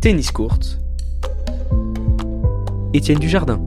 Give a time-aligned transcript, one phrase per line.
[0.00, 0.78] Tennis courte.
[2.94, 3.60] Étienne Dujardin.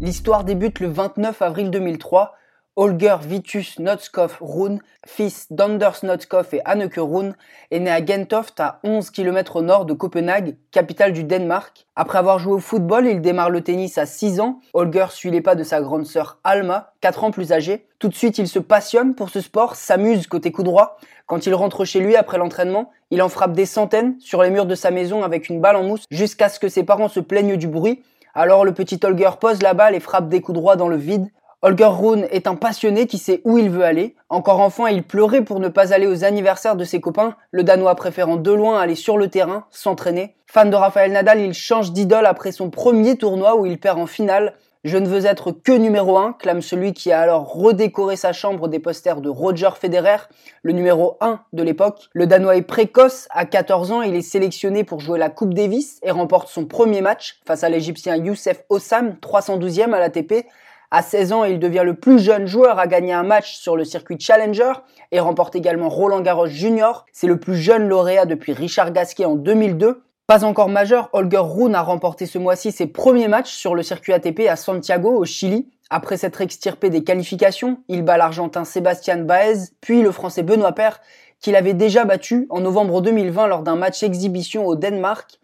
[0.00, 2.34] L'histoire débute le 29 avril 2003
[2.80, 7.34] Holger Vitus Notskov Rune, fils d'Anders Notskov et Anneke Rune,
[7.72, 11.88] est né à Gentoft à 11 km au nord de Copenhague, capitale du Danemark.
[11.96, 14.60] Après avoir joué au football, il démarre le tennis à 6 ans.
[14.74, 17.84] Holger suit les pas de sa grande sœur Alma, 4 ans plus âgée.
[17.98, 20.98] Tout de suite, il se passionne pour ce sport, s'amuse côté coup droit.
[21.26, 24.66] Quand il rentre chez lui après l'entraînement, il en frappe des centaines sur les murs
[24.66, 27.56] de sa maison avec une balle en mousse jusqu'à ce que ses parents se plaignent
[27.56, 28.04] du bruit.
[28.34, 31.28] Alors le petit Holger pose la balle et frappe des coups droits dans le vide.
[31.60, 34.14] Holger Rune est un passionné qui sait où il veut aller.
[34.28, 37.96] Encore enfant, il pleurait pour ne pas aller aux anniversaires de ses copains, le Danois
[37.96, 40.36] préférant de loin aller sur le terrain, s'entraîner.
[40.46, 44.06] Fan de Rafael Nadal, il change d'idole après son premier tournoi où il perd en
[44.06, 44.54] finale.
[44.84, 48.68] Je ne veux être que numéro 1, clame celui qui a alors redécoré sa chambre
[48.68, 50.28] des posters de Roger Federer,
[50.62, 52.08] le numéro 1 de l'époque.
[52.12, 55.98] Le Danois est précoce, à 14 ans, il est sélectionné pour jouer la Coupe Davis
[56.04, 60.46] et remporte son premier match face à l'Égyptien Youssef Ossam, 312e à l'ATP,
[60.90, 63.84] à 16 ans, il devient le plus jeune joueur à gagner un match sur le
[63.84, 64.72] circuit Challenger
[65.12, 67.04] et remporte également Roland Garros Junior.
[67.12, 70.02] C'est le plus jeune lauréat depuis Richard Gasquet en 2002.
[70.26, 74.14] Pas encore majeur, Holger Rune a remporté ce mois-ci ses premiers matchs sur le circuit
[74.14, 75.68] ATP à Santiago, au Chili.
[75.90, 81.00] Après s'être extirpé des qualifications, il bat l'Argentin Sébastien Baez, puis le Français Benoît Paire,
[81.40, 85.38] qu'il avait déjà battu en novembre 2020 lors d'un match exhibition au Danemark.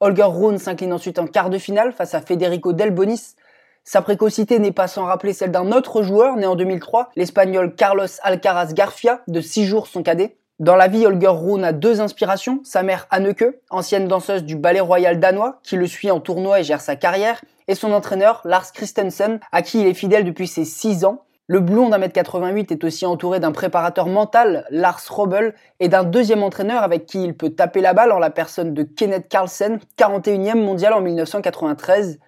[0.00, 3.36] Holger Rune s'incline ensuite en quart de finale face à Federico Delbonis,
[3.84, 8.06] sa précocité n'est pas sans rappeler celle d'un autre joueur né en 2003, l'espagnol Carlos
[8.22, 10.36] Alcaraz Garcia, de 6 jours son cadet.
[10.60, 12.60] Dans la vie, Holger Rune a deux inspirations.
[12.62, 16.64] Sa mère Anneke, ancienne danseuse du ballet royal danois, qui le suit en tournoi et
[16.64, 20.64] gère sa carrière, et son entraîneur Lars Christensen, à qui il est fidèle depuis ses
[20.64, 21.24] 6 ans.
[21.48, 26.04] Le blond d'un mètre 88 est aussi entouré d'un préparateur mental, Lars Robel, et d'un
[26.04, 29.80] deuxième entraîneur avec qui il peut taper la balle en la personne de Kenneth Carlsen,
[29.98, 32.20] 41e mondial en 1993.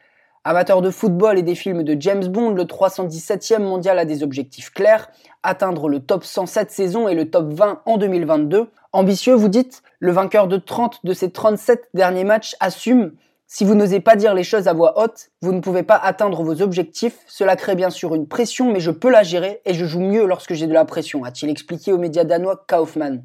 [0.46, 4.68] Amateur de football et des films de James Bond, le 317e mondial a des objectifs
[4.68, 5.08] clairs,
[5.42, 8.68] atteindre le top 100 cette saison et le top 20 en 2022.
[8.92, 13.12] Ambitieux, vous dites Le vainqueur de 30 de ses 37 derniers matchs assume
[13.46, 16.42] si vous n'osez pas dire les choses à voix haute, vous ne pouvez pas atteindre
[16.42, 17.20] vos objectifs.
[17.26, 20.26] Cela crée bien sûr une pression, mais je peux la gérer et je joue mieux
[20.26, 23.24] lorsque j'ai de la pression, a-t-il expliqué aux médias danois Kaufmann.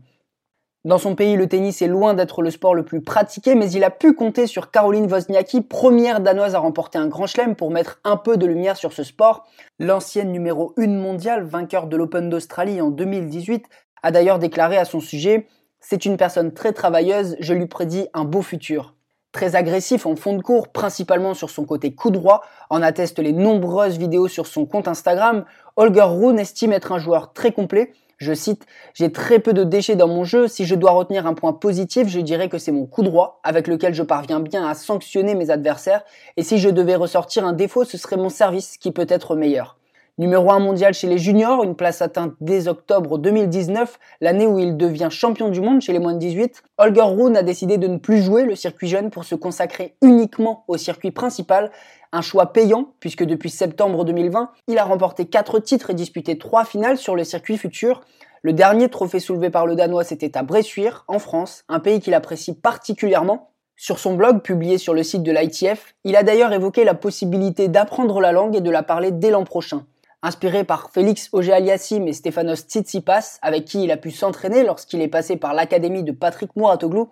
[0.85, 3.83] Dans son pays, le tennis est loin d'être le sport le plus pratiqué, mais il
[3.83, 7.99] a pu compter sur Caroline Wozniacki, première danoise à remporter un grand chelem pour mettre
[8.05, 9.45] un peu de lumière sur ce sport.
[9.77, 13.65] L'ancienne numéro 1 mondiale, vainqueur de l'Open d'Australie en 2018,
[14.03, 15.47] a d'ailleurs déclaré à son sujet
[15.81, 18.95] C'est une personne très travailleuse, je lui prédis un beau futur.
[19.33, 23.33] Très agressif en fond de cours, principalement sur son côté coup droit, en attestent les
[23.33, 25.43] nombreuses vidéos sur son compte Instagram,
[25.75, 29.95] Holger Rune estime être un joueur très complet je cite, j'ai très peu de déchets
[29.95, 30.49] dans mon jeu.
[30.49, 33.67] Si je dois retenir un point positif, je dirais que c'est mon coup droit avec
[33.67, 36.03] lequel je parviens bien à sanctionner mes adversaires.
[36.35, 39.78] Et si je devais ressortir un défaut, ce serait mon service qui peut être meilleur.
[40.19, 44.75] Numéro 1 mondial chez les juniors, une place atteinte dès octobre 2019, l'année où il
[44.75, 47.95] devient champion du monde chez les moins de 18, Holger Rune a décidé de ne
[47.95, 51.71] plus jouer le circuit jeune pour se consacrer uniquement au circuit principal,
[52.11, 56.65] un choix payant puisque depuis septembre 2020, il a remporté 4 titres et disputé 3
[56.65, 58.01] finales sur le circuit futur.
[58.41, 62.13] Le dernier trophée soulevé par le Danois, c'était à Bressuire, en France, un pays qu'il
[62.13, 63.51] apprécie particulièrement.
[63.77, 67.69] Sur son blog, publié sur le site de l'ITF, il a d'ailleurs évoqué la possibilité
[67.69, 69.85] d'apprendre la langue et de la parler dès l'an prochain.
[70.21, 75.07] Inspiré par Félix Auger-Aliassime et Stefanos Tsitsipas, avec qui il a pu s'entraîner lorsqu'il est
[75.07, 77.07] passé par l'académie de Patrick Mouratoglou,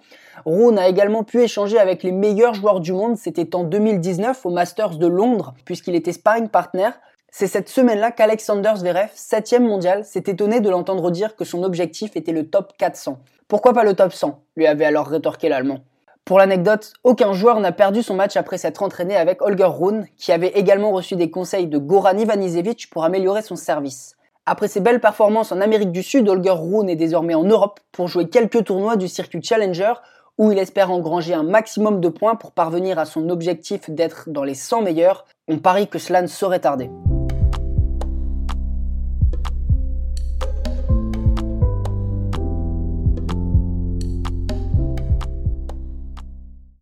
[0.45, 4.50] Rune a également pu échanger avec les meilleurs joueurs du monde, c'était en 2019 au
[4.50, 6.90] Masters de Londres, puisqu'il était sparring partner.
[7.31, 12.18] C'est cette semaine-là qu'Alexander Zverev, 7 mondial, s'est étonné de l'entendre dire que son objectif
[12.18, 13.19] était le top 400.
[13.47, 15.79] Pourquoi pas le top 100 lui avait alors rétorqué l'Allemand.
[16.28, 20.34] Pour l'anecdote, aucun joueur n'a perdu son match après s'être entraîné avec Holger Rune, qui
[20.34, 24.18] avait également reçu des conseils de Goran Ivanisevic pour améliorer son service.
[24.46, 28.10] Après ses belles performances en Amérique du Sud, Holger Rune est désormais en Europe pour
[28.10, 29.94] jouer quelques tournois du circuit Challenger,
[30.38, 34.44] où il espère engranger un maximum de points pour parvenir à son objectif d'être dans
[34.44, 35.24] les 100 meilleurs.
[35.48, 36.90] On parie que cela ne saurait tarder.